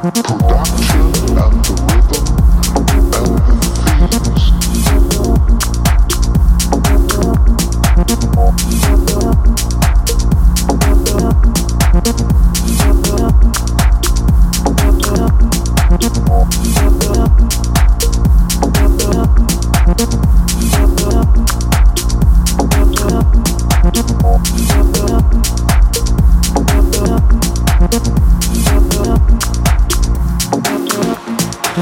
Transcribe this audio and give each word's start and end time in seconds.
Production 0.00 1.00
and 1.36 1.64
the 1.64 1.74
rhythm 1.90 2.24
and 3.98 4.12
the 4.12 4.20
themes. 4.38 5.77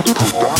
Thank 0.02 0.55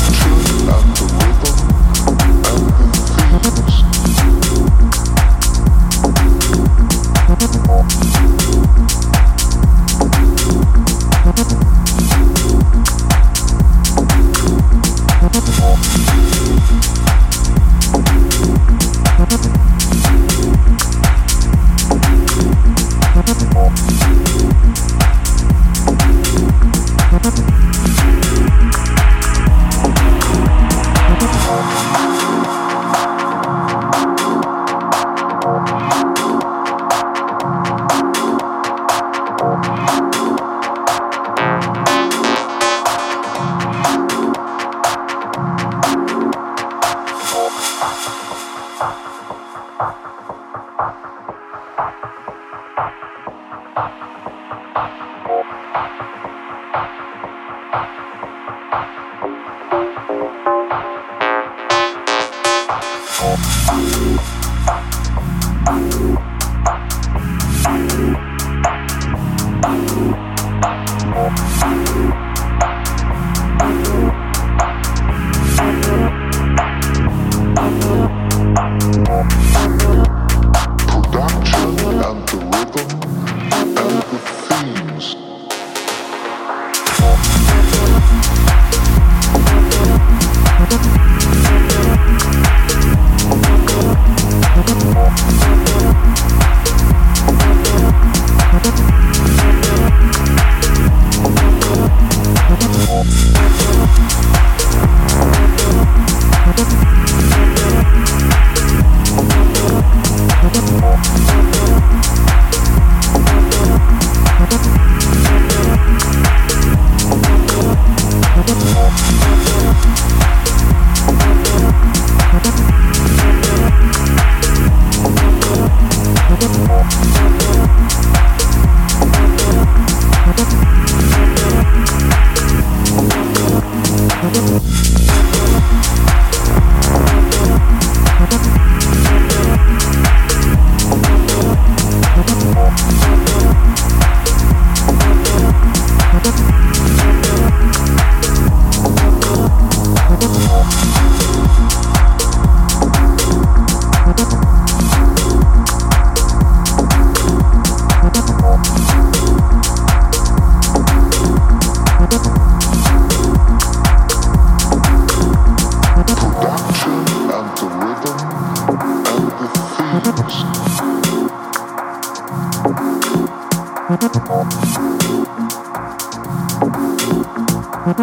Thank 173.98 174.52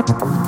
you. 0.09 0.42